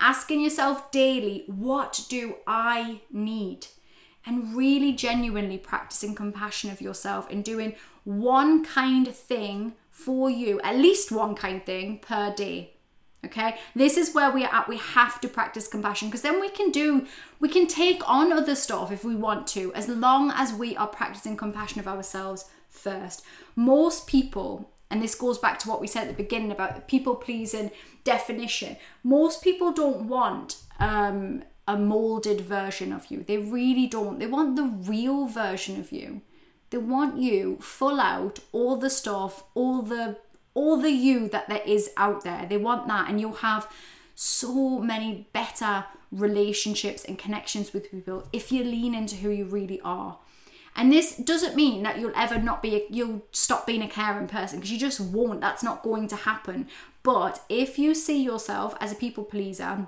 Asking 0.00 0.40
yourself 0.40 0.90
daily, 0.90 1.44
what 1.46 2.04
do 2.08 2.36
I 2.48 3.02
need? 3.12 3.68
And 4.26 4.54
really 4.56 4.92
genuinely 4.92 5.58
practicing 5.58 6.14
compassion 6.14 6.70
of 6.70 6.80
yourself 6.80 7.30
and 7.30 7.44
doing 7.44 7.74
one 8.04 8.64
kind 8.64 9.08
thing 9.08 9.74
for 9.90 10.30
you, 10.30 10.60
at 10.60 10.76
least 10.76 11.10
one 11.10 11.34
kind 11.34 11.64
thing 11.64 11.98
per 11.98 12.34
day. 12.34 12.74
Okay, 13.24 13.58
this 13.74 13.96
is 13.96 14.14
where 14.14 14.30
we 14.30 14.44
are 14.44 14.54
at. 14.54 14.68
We 14.68 14.76
have 14.76 15.20
to 15.22 15.28
practice 15.28 15.66
compassion 15.66 16.08
because 16.08 16.22
then 16.22 16.40
we 16.40 16.48
can 16.50 16.70
do, 16.70 17.06
we 17.40 17.48
can 17.48 17.66
take 17.66 18.08
on 18.08 18.32
other 18.32 18.54
stuff 18.54 18.92
if 18.92 19.04
we 19.04 19.16
want 19.16 19.48
to, 19.48 19.74
as 19.74 19.88
long 19.88 20.30
as 20.30 20.52
we 20.52 20.76
are 20.76 20.86
practicing 20.86 21.36
compassion 21.36 21.80
of 21.80 21.88
ourselves 21.88 22.44
first. 22.68 23.24
Most 23.56 24.06
people, 24.06 24.70
and 24.88 25.02
this 25.02 25.16
goes 25.16 25.36
back 25.36 25.58
to 25.60 25.68
what 25.68 25.80
we 25.80 25.88
said 25.88 26.02
at 26.02 26.16
the 26.16 26.22
beginning 26.22 26.52
about 26.52 26.76
the 26.76 26.82
people 26.82 27.16
pleasing 27.16 27.72
definition, 28.04 28.76
most 29.02 29.42
people 29.42 29.72
don't 29.72 30.02
want 30.02 30.62
um, 30.78 31.42
a 31.68 31.76
molded 31.76 32.40
version 32.40 32.92
of 32.92 33.06
you. 33.10 33.22
They 33.22 33.36
really 33.36 33.86
don't. 33.86 34.18
They 34.18 34.26
want 34.26 34.56
the 34.56 34.64
real 34.64 35.26
version 35.26 35.78
of 35.78 35.92
you. 35.92 36.22
They 36.70 36.78
want 36.78 37.18
you 37.18 37.58
full 37.60 38.00
out, 38.00 38.40
all 38.52 38.76
the 38.76 38.90
stuff, 38.90 39.44
all 39.54 39.82
the 39.82 40.16
all 40.54 40.78
the 40.78 40.90
you 40.90 41.28
that 41.28 41.48
there 41.48 41.62
is 41.64 41.90
out 41.96 42.24
there. 42.24 42.46
They 42.48 42.56
want 42.56 42.88
that 42.88 43.08
and 43.08 43.20
you'll 43.20 43.44
have 43.44 43.70
so 44.14 44.80
many 44.80 45.28
better 45.32 45.84
relationships 46.10 47.04
and 47.04 47.16
connections 47.18 47.72
with 47.72 47.90
people 47.90 48.26
if 48.32 48.50
you 48.50 48.64
lean 48.64 48.94
into 48.94 49.16
who 49.16 49.30
you 49.30 49.44
really 49.44 49.80
are. 49.82 50.18
And 50.74 50.92
this 50.92 51.16
doesn't 51.16 51.54
mean 51.54 51.82
that 51.82 51.98
you'll 51.98 52.16
ever 52.16 52.38
not 52.38 52.62
be, 52.62 52.76
a, 52.76 52.86
you'll 52.88 53.22
stop 53.30 53.66
being 53.66 53.82
a 53.82 53.88
caring 53.88 54.26
person 54.26 54.58
because 54.58 54.72
you 54.72 54.78
just 54.78 55.00
won't. 55.00 55.40
That's 55.40 55.62
not 55.62 55.82
going 55.82 56.08
to 56.08 56.16
happen. 56.16 56.68
But 57.02 57.42
if 57.48 57.78
you 57.78 57.94
see 57.94 58.22
yourself 58.22 58.74
as 58.80 58.92
a 58.92 58.96
people 58.96 59.24
pleaser, 59.24 59.86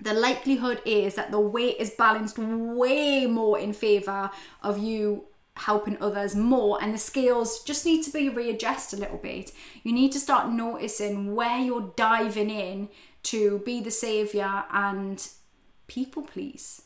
the 0.00 0.14
likelihood 0.14 0.80
is 0.84 1.14
that 1.14 1.30
the 1.30 1.40
weight 1.40 1.76
is 1.78 1.90
balanced 1.90 2.38
way 2.38 3.26
more 3.26 3.58
in 3.58 3.72
favor 3.72 4.30
of 4.62 4.78
you 4.78 5.24
helping 5.56 6.00
others 6.00 6.34
more 6.34 6.82
and 6.82 6.94
the 6.94 6.98
scales 6.98 7.62
just 7.64 7.84
need 7.84 8.02
to 8.02 8.10
be 8.10 8.28
readjusted 8.28 8.98
a 8.98 9.02
little 9.02 9.18
bit 9.18 9.52
you 9.82 9.92
need 9.92 10.10
to 10.10 10.18
start 10.18 10.50
noticing 10.50 11.34
where 11.34 11.58
you're 11.58 11.92
diving 11.96 12.48
in 12.48 12.88
to 13.22 13.58
be 13.58 13.80
the 13.80 13.90
savior 13.90 14.64
and 14.72 15.28
people 15.86 16.22
please 16.22 16.82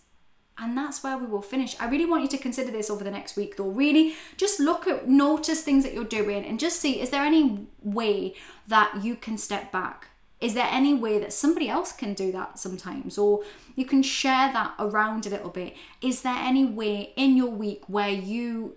and 0.58 0.78
that's 0.78 1.02
where 1.02 1.18
we 1.18 1.26
will 1.26 1.42
finish. 1.42 1.74
I 1.80 1.88
really 1.88 2.06
want 2.06 2.22
you 2.22 2.28
to 2.28 2.38
consider 2.38 2.70
this 2.70 2.88
over 2.88 3.02
the 3.02 3.10
next 3.10 3.36
week, 3.36 3.56
though. 3.56 3.68
Really, 3.68 4.14
just 4.36 4.60
look 4.60 4.86
at, 4.86 5.08
notice 5.08 5.62
things 5.62 5.82
that 5.82 5.92
you're 5.92 6.04
doing 6.04 6.44
and 6.44 6.60
just 6.60 6.80
see 6.80 7.00
is 7.00 7.10
there 7.10 7.24
any 7.24 7.66
way 7.82 8.34
that 8.68 9.02
you 9.02 9.16
can 9.16 9.36
step 9.36 9.72
back? 9.72 10.10
Is 10.44 10.52
there 10.52 10.68
any 10.70 10.92
way 10.92 11.18
that 11.20 11.32
somebody 11.32 11.70
else 11.70 11.90
can 11.90 12.12
do 12.12 12.30
that 12.32 12.58
sometimes? 12.58 13.16
Or 13.16 13.42
you 13.76 13.86
can 13.86 14.02
share 14.02 14.52
that 14.52 14.74
around 14.78 15.24
a 15.24 15.30
little 15.30 15.48
bit. 15.48 15.74
Is 16.02 16.20
there 16.20 16.36
any 16.36 16.66
way 16.66 17.14
in 17.16 17.34
your 17.34 17.48
week 17.48 17.84
where 17.88 18.10
you 18.10 18.76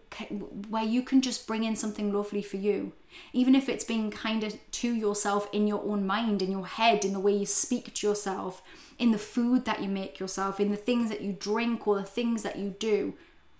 where 0.69 0.86
you 0.86 1.01
can 1.01 1.21
just 1.21 1.45
bring 1.45 1.65
in 1.65 1.75
something 1.75 2.13
lovely 2.13 2.41
for 2.41 2.55
you? 2.55 2.93
Even 3.33 3.53
if 3.53 3.67
it's 3.67 3.83
being 3.83 4.12
kinder 4.12 4.47
to 4.50 4.93
yourself 4.93 5.50
in 5.51 5.67
your 5.67 5.83
own 5.83 6.07
mind, 6.07 6.41
in 6.41 6.51
your 6.51 6.67
head, 6.67 7.03
in 7.03 7.12
the 7.12 7.19
way 7.19 7.33
you 7.33 7.45
speak 7.45 7.93
to 7.95 8.07
yourself, 8.07 8.62
in 8.97 9.12
the 9.12 9.17
food 9.17 9.65
that 9.65 9.83
you 9.83 9.89
make 9.89 10.21
yourself, 10.21 10.62
in 10.62 10.71
the 10.71 10.77
things 10.77 11.09
that 11.09 11.19
you 11.19 11.36
drink 11.38 11.86
or 11.86 11.97
the 11.97 12.03
things 12.03 12.43
that 12.43 12.57
you 12.57 12.69
do. 12.79 13.13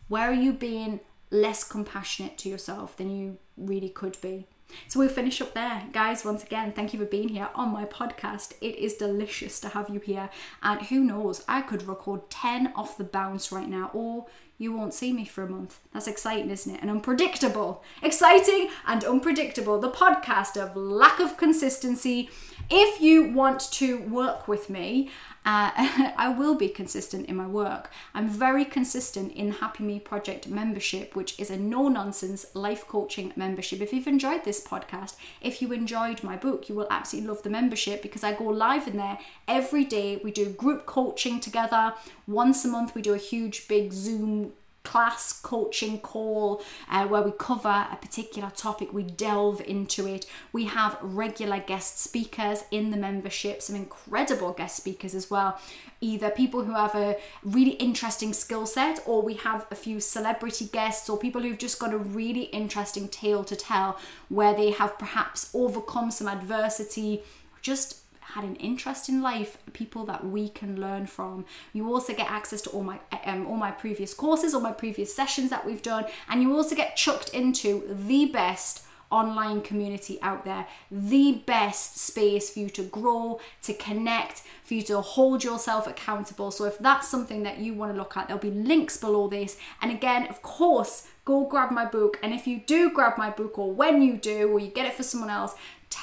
Where 0.08 0.30
are 0.30 0.34
you 0.34 0.54
being 0.54 1.02
less 1.30 1.66
compassionate 1.66 2.38
to 2.38 2.48
yourself 2.48 2.96
than 2.96 3.10
you 3.10 3.38
really 3.58 3.90
could 3.90 4.16
be? 4.22 4.48
So 4.88 5.00
we'll 5.00 5.10
finish 5.10 5.42
up 5.42 5.54
there. 5.54 5.84
Guys, 5.92 6.26
once 6.26 6.44
again, 6.44 6.72
thank 6.72 6.94
you 6.94 7.00
for 7.00 7.06
being 7.06 7.30
here 7.30 7.50
on 7.56 7.72
my 7.72 7.86
podcast. 7.86 8.54
It 8.62 8.76
is 8.76 8.96
delicious 8.96 9.60
to 9.62 9.70
have 9.70 9.90
you 9.90 10.00
here. 10.00 10.30
And 10.62 10.82
who 10.84 11.00
knows, 11.00 11.44
I 11.48 11.62
could 11.62 11.88
record 11.88 12.30
10 12.30 12.74
off 12.76 12.98
the 12.98 13.04
bounce 13.04 13.52
right 13.52 13.70
now, 13.70 13.92
or 13.94 14.28
you 14.58 14.74
won't 14.74 14.94
see 14.94 15.14
me 15.14 15.26
for 15.26 15.44
a 15.44 15.50
month. 15.50 15.80
That's 15.94 16.08
exciting, 16.08 16.50
isn't 16.50 16.76
it? 16.76 16.82
And 16.82 16.90
unpredictable. 16.90 17.84
Exciting 18.02 18.70
and 18.88 19.04
unpredictable. 19.04 19.80
The 19.80 19.92
podcast 19.92 20.58
of 20.58 20.76
lack 20.76 21.20
of 21.20 21.38
consistency. 21.38 22.30
If 22.70 23.00
you 23.00 23.32
want 23.32 23.62
to 23.74 24.00
work 24.00 24.50
with 24.50 24.70
me, 24.70 25.10
uh, 25.46 25.72
I 26.18 26.36
will 26.38 26.56
be 26.56 26.68
consistent 26.68 27.28
in 27.28 27.38
my 27.38 27.48
work. 27.48 27.90
I'm 28.14 28.28
very 28.28 28.66
consistent 28.66 29.32
in 29.32 29.52
Happy 29.52 29.86
Me 29.86 30.02
Project 30.02 30.50
membership, 30.50 31.16
which 31.16 31.40
is 31.40 31.50
a 31.50 31.56
no 31.56 31.88
nonsense 31.88 32.46
life 32.54 32.86
coaching 32.86 33.32
membership. 33.38 33.80
If 33.80 33.94
you've 33.94 34.08
enjoyed 34.08 34.44
this 34.44 34.62
podcast, 34.62 35.16
if 35.40 35.62
you 35.62 35.72
enjoyed 35.72 36.24
my 36.24 36.36
book, 36.36 36.68
you 36.68 36.76
will 36.76 36.88
absolutely 36.90 37.30
love 37.30 37.44
the 37.44 37.50
membership 37.50 38.02
because 38.02 38.26
I 38.26 38.34
go 38.34 38.44
live 38.44 38.86
in 38.86 38.98
there 38.98 39.18
every 39.48 39.86
day. 39.86 40.20
We 40.22 40.32
do 40.32 40.50
group 40.50 40.86
coaching 40.86 41.40
together. 41.40 41.94
Once 42.28 42.66
a 42.66 42.68
month, 42.68 42.96
we 42.96 43.02
do 43.02 43.14
a 43.14 43.18
huge, 43.18 43.70
big 43.70 43.94
Zoom 43.94 44.52
class 44.88 45.34
coaching 45.34 46.00
call 46.00 46.62
uh, 46.90 47.06
where 47.06 47.22
we 47.22 47.32
cover 47.32 47.86
a 47.92 47.98
particular 47.98 48.50
topic, 48.56 48.94
we 48.94 49.04
delve 49.04 49.60
into 49.68 50.08
it. 50.08 50.26
We 50.54 50.64
have 50.64 50.98
regular 51.02 51.60
guest 51.60 52.00
speakers 52.00 52.64
in 52.72 52.92
the 52.92 52.96
membership, 52.96 53.62
some 53.62 53.76
incredible 53.76 54.54
guest 54.54 54.78
speakers 54.78 55.14
as 55.14 55.30
well. 55.30 55.60
Either 56.00 56.30
people 56.30 56.64
who 56.64 56.72
have 56.72 56.96
a 56.96 57.18
really 57.44 57.72
interesting 57.72 58.32
skill 58.32 58.66
set, 58.66 59.02
or 59.06 59.22
we 59.22 59.34
have 59.34 59.68
a 59.72 59.76
few 59.76 60.00
celebrity 60.00 60.70
guests, 60.72 61.10
or 61.10 61.18
people 61.18 61.42
who've 61.42 61.58
just 61.58 61.80
got 61.80 61.94
a 61.94 61.98
really 61.98 62.44
interesting 62.44 63.10
tale 63.10 63.44
to 63.44 63.58
tell 63.58 64.00
where 64.30 64.54
they 64.54 64.72
have 64.72 64.98
perhaps 64.98 65.50
overcome 65.54 66.12
some 66.12 66.30
adversity, 66.30 67.24
just 67.62 68.07
had 68.34 68.44
an 68.44 68.56
interest 68.58 69.08
in 69.10 69.22
life, 69.22 69.58
people 69.74 70.06
that 70.06 70.26
we 70.26 70.50
can 70.50 70.80
learn 70.80 71.08
from. 71.08 71.46
You 71.74 71.92
also 71.94 72.14
get 72.14 72.30
access 72.30 72.62
to 72.64 72.70
all 72.72 72.84
my 72.84 73.00
um, 73.26 73.48
all 73.48 73.58
my 73.58 73.72
previous 73.72 74.14
courses, 74.14 74.54
all 74.54 74.62
my 74.62 74.74
previous 74.74 75.16
sessions 75.16 75.50
that 75.50 75.66
we've 75.66 75.82
done, 75.82 76.06
and 76.30 76.42
you 76.42 76.56
also 76.56 76.76
get 76.76 76.96
chucked 76.96 77.30
into 77.30 77.84
the 77.88 78.26
best 78.26 78.84
online 79.10 79.62
community 79.62 80.20
out 80.22 80.44
there, 80.44 80.68
the 80.92 81.42
best 81.46 81.98
space 81.98 82.50
for 82.50 82.60
you 82.60 82.70
to 82.70 82.84
grow, 82.84 83.40
to 83.62 83.74
connect, 83.74 84.44
for 84.64 84.74
you 84.74 84.82
to 84.82 85.00
hold 85.00 85.44
yourself 85.44 85.88
accountable. 85.88 86.52
So 86.52 86.66
if 86.66 86.78
that's 86.80 87.08
something 87.08 87.44
that 87.44 87.60
you 87.60 87.74
want 87.74 87.94
to 87.94 87.98
look 87.98 88.18
at, 88.18 88.28
there'll 88.28 88.42
be 88.42 88.52
links 88.52 88.98
below 88.98 89.30
this. 89.30 89.58
And 89.82 89.92
again, 89.92 90.28
of 90.28 90.42
course, 90.42 91.08
go 91.24 91.46
grab 91.46 91.72
my 91.72 91.86
book. 91.86 92.20
And 92.22 92.34
if 92.34 92.48
you 92.48 92.60
do 92.66 92.92
grab 92.92 93.18
my 93.18 93.30
book, 93.30 93.58
or 93.58 93.72
when 93.72 94.02
you 94.02 94.18
do, 94.18 94.52
or 94.52 94.60
you 94.60 94.68
get 94.68 94.86
it 94.86 94.94
for 94.94 95.04
someone 95.04 95.30
else, 95.30 95.56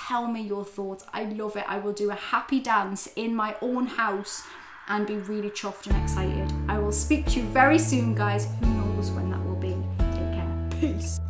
tell 0.09 0.27
me 0.27 0.43
your 0.43 0.65
thoughts. 0.65 1.05
I 1.13 1.25
love 1.25 1.57
it. 1.57 1.65
I 1.69 1.79
will 1.79 1.93
do 1.93 2.11
a 2.11 2.15
happy 2.15 2.61
dance 2.61 3.09
in 3.17 3.35
my 3.35 3.57
own 3.61 3.87
house 3.87 4.43
and 4.89 5.07
be 5.07 5.17
really 5.17 5.51
chuffed 5.51 5.87
and 5.87 5.97
excited. 6.03 6.53
I 6.69 6.79
will 6.79 6.93
speak 6.93 7.27
to 7.27 7.41
you 7.41 7.47
very 7.47 7.79
soon, 7.79 8.15
guys. 8.15 8.49
Who 8.61 8.67
knows 8.67 9.11
when 9.11 9.31
that 9.31 9.45
will 9.45 9.57
be? 9.57 9.77
Take 9.99 10.33
care. 10.35 10.69
Peace. 10.81 11.21